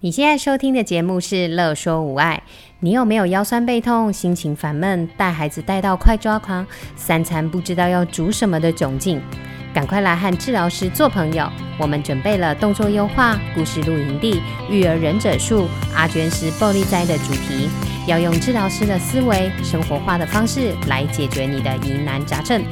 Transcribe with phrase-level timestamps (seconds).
[0.00, 2.42] 你现在收听的节目是《乐说无爱》。
[2.80, 9.18] 你有没有腰酸背痛、心情烦闷、带孩子带到快抓狂、三餐不知道要煮什么的窘境？
[9.72, 11.50] 赶快来和治疗师做朋友。
[11.80, 17.70] 我们准备了动作优化、故事露营地、育儿忍者术、阿娟师暴力灾的主题，
[18.06, 22.62] 要用治疗师的思维、生活化的方式来解决你的疑难杂症。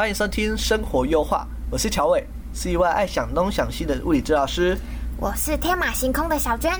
[0.00, 4.74] 欢迎收听生活优化，我是乔伟，是一位爱想东想西的物理治疗师。
[5.18, 6.72] 我是天马行空的小娟，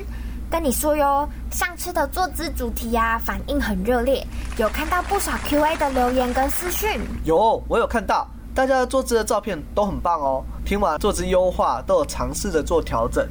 [0.50, 6.98] 跟你说哟，上次的坐姿主题呀、啊，反应很热烈，有看到不少 QA 的留言跟私讯。
[7.24, 10.42] 有，我有看到，大家的坐姿的照片都很棒哦。
[10.64, 13.28] 听完坐姿优化，都有尝试着做调整。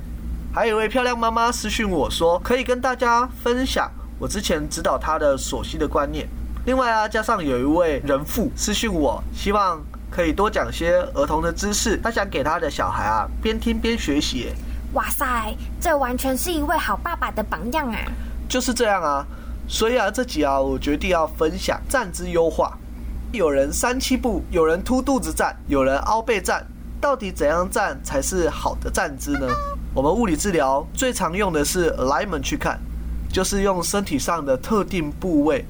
[0.54, 6.30] 还有一位漂亮妈妈私讯我说，可以跟大家分享我之前指导她的锁膝的观念。
[6.66, 14.50] 另外啊，加上有一位人父私信我，希望可以多讲些儿童的知识，他想给他的小孩啊边听边学习。
[14.94, 17.98] 哇塞，这完全是一位好爸爸的榜样啊！
[18.50, 19.26] 就是这样啊，
[19.68, 22.78] 所以啊，这集啊，我决定要分享站姿优化。
[23.32, 26.66] 有人三七步，有人凸肚子站，有人凹背站，
[27.00, 29.48] 到底怎样站才是好的站姿呢？
[29.94, 32.80] 我们物理治疗最常用的是 alignment 去看，
[33.32, 35.66] 就是用身体上的特定部位。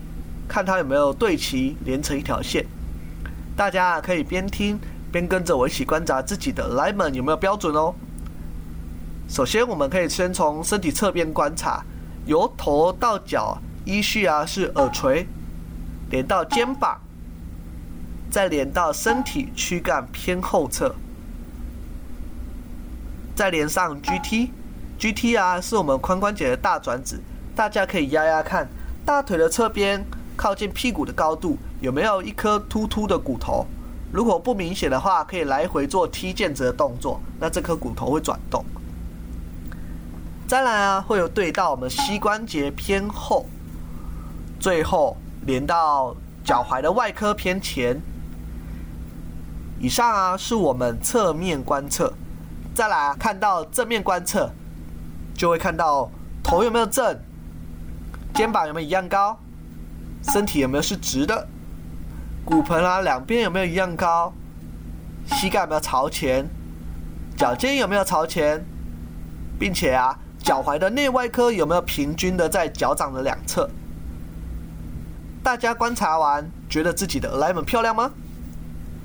[0.50, 2.66] 看它有没有对齐，连成一条线。
[3.56, 4.80] 大家可以边听
[5.12, 7.94] 边跟着我一起观察自己的 limb 有没有标准哦。
[9.30, 11.84] 首先，我们可以先从身体侧边观察，
[12.26, 15.28] 由头到脚依序啊是耳垂
[16.10, 17.00] 连到肩膀，
[18.32, 20.96] 再连到身体躯干偏后侧，
[23.36, 27.22] 再连上 GT，GT 啊是我们髋关节的大转子，
[27.56, 28.68] 大家可以压压看
[29.06, 30.04] 大腿的侧边。
[30.40, 33.66] 靠近屁股的高度有没有一颗突突的骨头？
[34.10, 38.64] 如果不明显的话，可以来回做踢毽子的动作，那这颗骨头会转动。
[40.48, 43.48] 再来啊，会有对到我们膝关节偏后，
[44.62, 48.02] 最后连到脚踝的外科偏前。
[49.78, 52.14] 以上啊是我们侧面观测。
[52.74, 54.50] 再来啊，看到正面观测，
[55.36, 56.10] 就会看到
[56.42, 57.20] 头有没有正，
[58.34, 59.38] 肩膀有没有一样高。
[60.30, 61.48] 身体有没有是直的？
[62.46, 64.34] 骨盆啊，两边有没有一样高？
[65.26, 66.48] 膝盖有没有朝前？
[67.36, 68.64] 脚尖有没有朝前？
[69.60, 73.70] 并且啊，脚踝的内外科有没有平均的在脚掌的两侧？
[75.44, 78.12] 大家观察完，觉得自己的 alignment 漂亮吗？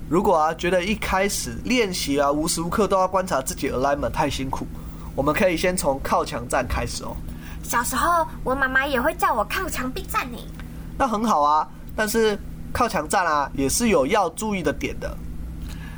[0.08, 4.66] 如果啊，觉得一开始练习啊，无时无刻都要观察自己 alignment 太辛苦，
[5.14, 7.16] 我们可以先从靠墙站开始哦。
[7.62, 10.38] 小时候，我妈妈也会叫我靠墙壁站呢。
[10.96, 12.38] 那很好啊，但是
[12.72, 15.16] 靠墙站啊也是有要注意的点的。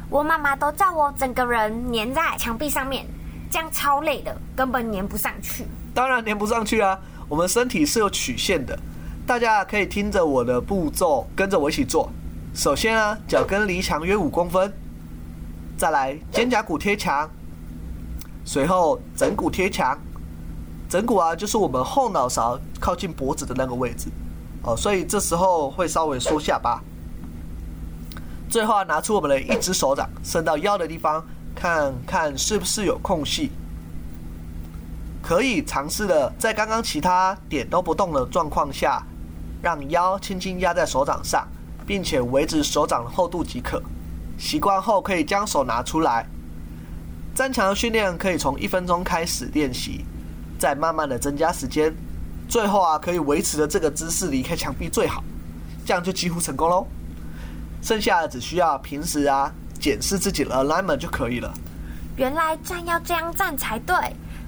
[0.09, 3.07] 我妈妈都叫我整个人粘在墙壁上面，
[3.51, 5.67] 这样超累的，根本粘不上去。
[5.93, 6.99] 当然粘不上去啊，
[7.29, 8.79] 我们身体是有曲线的，
[9.27, 12.11] 大家可以听着我的步骤，跟着我一起做。
[12.55, 14.73] 首先啊，脚跟离墙约五公分，
[15.77, 17.29] 再来肩胛骨贴墙，
[18.45, 19.99] 随后枕骨贴墙。
[20.89, 24.09] 枕骨啊，就是我们后脑勺靠近脖子的那个位置。
[24.63, 26.83] 哦，所以这时候会稍微缩下巴。
[28.49, 31.25] 最后啊，拿出我们的一只手掌伸到腰的地方，
[31.55, 33.51] 看看是不是有空隙。
[35.23, 39.03] 可以尝试的，在刚刚其他点都不动的状况下，
[39.61, 41.47] 让腰轻轻压在手掌上，
[41.85, 43.83] 并且维持手掌的厚度即可。
[44.39, 46.27] 习惯后可以将手拿出来。
[47.35, 50.05] 增强训练可以从一分钟开始练习，
[50.59, 51.93] 再慢慢的增加时间。
[52.49, 55.23] 最后啊，可以维持着这个姿势离开墙壁最好，
[55.85, 56.87] 这样就几乎成功喽。
[57.83, 61.53] 剩下的只需要平时啊检视自己的 alignment 就可以了。
[62.17, 63.95] 原来站要这样站才对，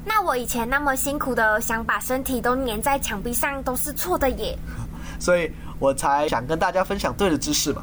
[0.05, 4.59] 那我以前那么辛苦的想把身体都粘在墙壁上都是错的耶。
[5.21, 7.83] 所以我才想跟大家分享对的姿势嘛。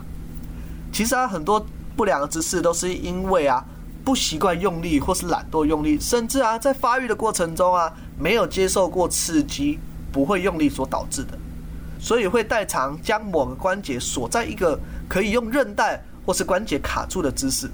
[0.91, 1.63] 其实啊，很多
[1.95, 3.63] 不良的姿势都是因为啊
[4.03, 9.77] 不习惯用力，或是懒惰用力，甚至啊在发育的过程中啊没有接受过刺激。
[10.15, 11.37] 不会用力所导致的，
[11.99, 14.79] 所以会代偿将某个关节锁在一个
[15.09, 17.69] 可以用韧带或是关节卡住的姿势，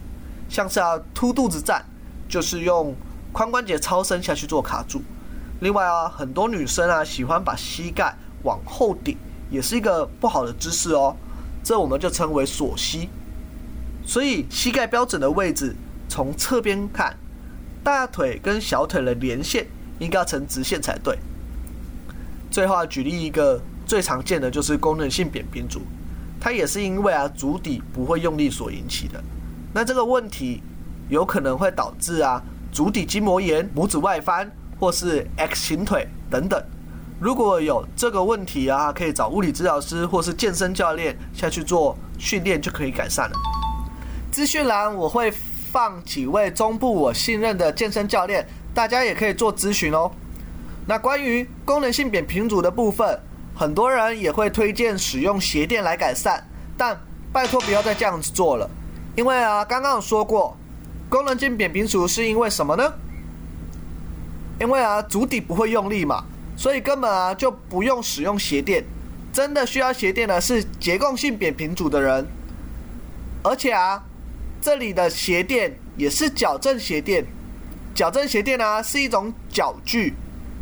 [0.49, 1.85] 像是要凸肚子站，
[2.27, 2.95] 就是用
[3.31, 5.03] 髋关节超伸下去做卡住。
[5.59, 9.15] 另外啊，很多女生啊喜欢把膝盖往后顶，
[9.51, 11.15] 也是一个不好的姿势哦。
[11.63, 13.07] 这我们就称为锁膝。
[14.03, 15.75] 所以膝盖标准的位置
[16.09, 17.15] 从侧边看，
[17.83, 19.67] 大腿跟小腿的连线
[19.99, 21.19] 应该要成直线才对。
[22.51, 25.81] 最后举例一个最常见的就是功能性扁平足，
[26.39, 29.23] 它也是因为啊足底不会用力所引起的。
[29.73, 30.61] 那这个问题
[31.09, 36.61] 有可能会导致啊足底筋膜炎、拇指外翻或是 X 型腿等等。
[37.21, 43.35] 如果有这个问题啊，可以找物理治疗师或是健身教练下去做训练，就可以改善了。
[44.31, 45.31] 资讯栏我会
[45.71, 50.11] 放几位中部我信任的健身教练，大家也可以做咨询哦。
[50.85, 53.19] 那关于功能性扁平足的部分，
[53.55, 56.43] 很多人也会推荐使用鞋垫来改善，
[56.77, 56.99] 但
[57.31, 58.69] 拜托不要再这样子做了，
[59.15, 60.57] 因为啊，刚刚有说过，
[61.07, 62.93] 功能性扁平足是因为什么呢？
[64.59, 66.23] 因为啊，足底不会用力嘛。
[66.57, 68.83] 所以根本啊就不用使用鞋垫，
[69.33, 72.27] 真的需要鞋垫的是结构性扁平足的人。
[73.41, 74.03] 而且啊，
[74.61, 77.25] 这里的鞋垫也是矫正鞋垫，
[77.95, 80.13] 矫正鞋垫呢是一种矫具，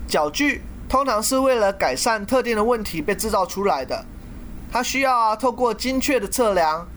[0.09, 4.03] 矫具通常是为了改善特定的问题被制造出来的，
[4.71, 6.87] 它需要啊透过精确的测量，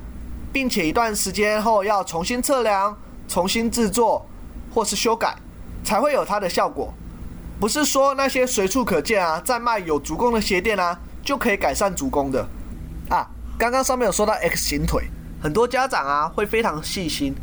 [0.50, 2.97] 并且一段时间后要重新测量、
[3.29, 4.26] 重新制作
[4.75, 5.37] 或是修改，
[5.85, 6.93] 才会有它的效果。
[7.61, 12.49] 不是说那些随处可见啊，在卖有足弓的鞋垫啊，就可以改善足弓的
[13.11, 13.29] 啊。
[13.59, 15.05] 刚刚上面有说到 X 型腿，
[15.41, 17.35] 很多家长啊会非常细心，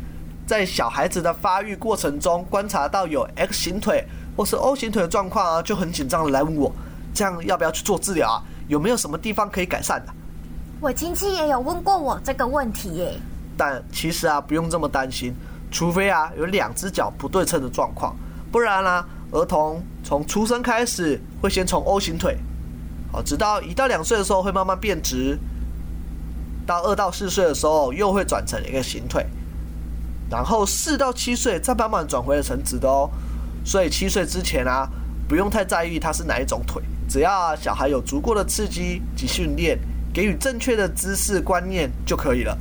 [0.46, 4.04] 在小孩子的发育过程中观察到有 X 型腿
[4.40, 6.72] 或是 O 型腿的状况啊，就很紧张的来问我，
[7.12, 8.42] 这样要不要去做治疗啊？
[8.68, 10.12] 有没有什么地方可以改善的？
[10.80, 13.12] 我亲戚也有问过我这个问题耶。
[13.54, 15.34] 但其实啊，不用这么担心，
[15.70, 18.16] 除非啊有两只脚不对称的状况，
[18.50, 19.06] 不然呢、啊？
[19.32, 22.38] 儿童从出生开始会先从 O 型腿，
[23.12, 25.38] 好，直到一到两岁的时候会慢慢变直，
[26.66, 29.26] 到二到四岁的时候又会转成一个型腿，
[30.30, 33.10] 然后四到七岁再慢慢转回了成直的哦。
[33.64, 34.88] 所以七岁之前啊，
[35.28, 39.78] 不用太在意它是哪一种腿，只要小孩有足够的刺激及训练，
[40.12, 42.56] 给予正确的姿势观念就可以了。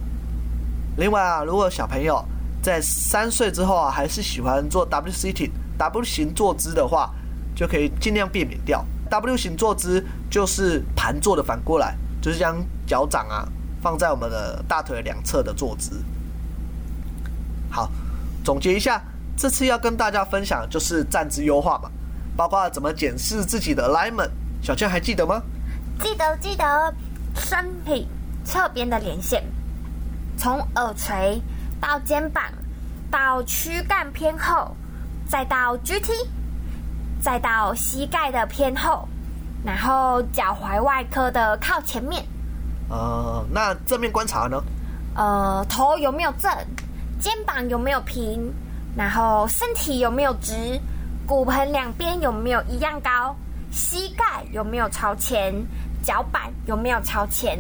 [0.98, 2.24] 另外啊，如果小朋友
[2.62, 5.52] 在三岁之后啊，还是喜欢做 W sitting。
[5.78, 7.10] W 型坐姿的话，
[7.56, 8.86] 就可以尽量避免掉。
[9.10, 13.48] W 型坐姿就是盘坐的反过来，就是将脚掌啊
[13.82, 16.04] 放在我们的大腿两侧的坐姿。
[17.70, 17.90] 好，
[18.44, 19.02] 总结一下，
[19.40, 21.90] 这次要跟大家分享的就是站姿优化嘛，
[22.36, 24.30] 包括怎么检视自己的 alignment。
[24.62, 25.42] 小倩还记得吗？
[26.02, 26.94] 记得记得，
[27.36, 28.06] 身体
[28.44, 29.42] 侧边的连线，
[30.38, 31.42] 从耳垂
[31.80, 32.44] 到肩膀
[33.10, 34.76] 到躯干偏后。
[35.26, 36.12] 再到 GT，
[37.22, 39.08] 再到膝盖的偏后，
[39.64, 42.26] 然后脚踝外科的靠前面。
[42.90, 44.62] 呃，那正面观察呢？
[45.16, 46.52] 呃，头有没有正？
[47.22, 48.52] 肩膀有没有平？
[49.00, 50.78] 然后身体有没有直？
[51.26, 53.34] 骨盆两边有没有一样高？
[53.72, 55.56] 膝盖有没有朝前？
[56.04, 57.58] 脚板有没有朝前？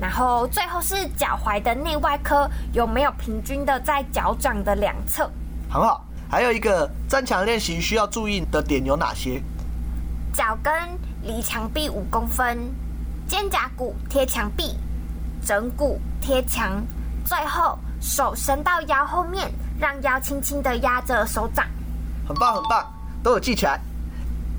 [0.00, 5.28] 然后最后是脚踝的内外科有没有平均的在脚掌的两侧？
[5.68, 6.06] 很好。
[6.30, 9.42] 还有一个站墙练习需要注意的点有哪些？
[10.32, 10.72] 脚跟
[11.20, 12.56] 离墙壁五公分，
[13.26, 14.76] 肩胛骨贴墙壁，
[15.44, 16.80] 枕骨贴墙，
[17.24, 19.50] 最后手伸到腰后面，
[19.80, 21.66] 让腰轻轻的压着手掌。
[22.28, 22.86] 很棒很棒，
[23.22, 23.80] 都有记起来。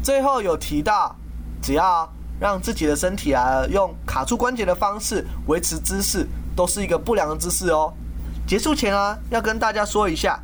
[0.04, 1.16] 最后有提到，
[1.62, 7.94] 只要让自己的身体啊用卡住关节的方式维持姿势，都是一个不良的姿势哦。
[8.48, 10.40] 结束前啊，要跟大家说一下，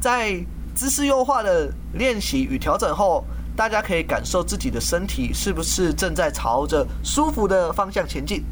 [0.00, 0.40] 在
[0.74, 3.24] 姿势优化的练习与调整后，
[3.56, 8.44] 大家可以感受自己的身体是不是正在朝着舒服的方向前进。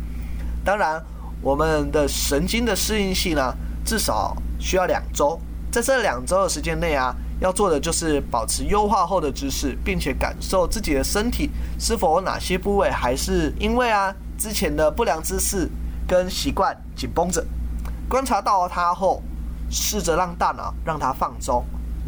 [0.64, 1.00] 当然，
[1.40, 3.54] 我们的神经的适应性呢，
[3.86, 5.40] 至少需要两周。
[5.70, 15.68] 在这两周的时间内啊，要做的就是保持优化后的姿势，并且感受自己的身体是否有哪些部位还是因为啊之前的不良姿势
[16.06, 17.44] 跟习惯紧绷着。
[18.08, 19.22] 观察到它后，
[19.70, 21.64] 试着让大脑让它放松。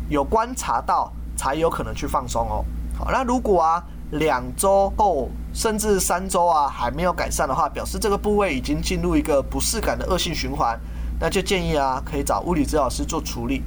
[0.09, 2.64] 有观察到才有可能去放松哦。
[2.99, 10.81] 好，那如果啊两周后甚至三周啊还没有改善的话，表示这个部位已经进入一个不适感的恶性循环，
[11.21, 13.62] 那就建议啊可以找物理治疗师做处理。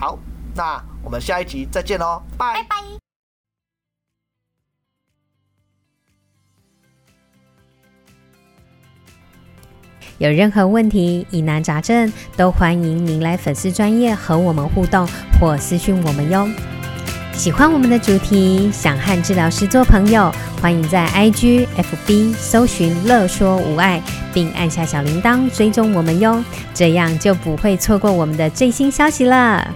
[0.00, 0.18] 好，
[0.54, 2.76] 那我们下一集再见喽，拜拜拜。
[10.18, 15.06] 有任何问题、疑难杂症，都欢迎您来粉丝专业和我们互动
[15.40, 16.48] 或私讯我们哟。
[17.34, 24.00] 喜欢我们的主题，想和治疗师做朋友，欢迎在 IG、FB 搜寻“乐说无碍”，
[24.32, 29.66] 并按下小铃铛追踪我们哟，这样就不会错过我们的最新消息了。